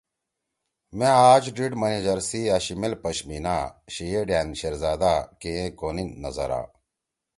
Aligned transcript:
مأ 0.97 1.09
آج 1.31 1.43
ڈیِڑ 1.55 1.71
منیجر 1.81 2.19
سی 2.29 2.41
أشیمیل 2.55 2.93
پشمینا 3.03 3.57
شیئےڈأن 3.93 4.47
شیرزادہ 4.59 5.13
کینگھے 5.41 5.65
کونیِن 5.79 6.09
نذرا 6.21 6.61